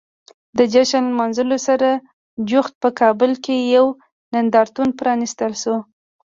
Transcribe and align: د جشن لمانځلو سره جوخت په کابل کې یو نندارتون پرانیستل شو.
د 0.57 0.59
جشن 0.73 1.03
لمانځلو 1.11 1.57
سره 1.67 1.89
جوخت 2.49 2.73
په 2.83 2.89
کابل 2.99 3.31
کې 3.43 3.55
یو 3.75 3.85
نندارتون 4.33 4.87
پرانیستل 4.99 5.51
شو. 5.61 5.77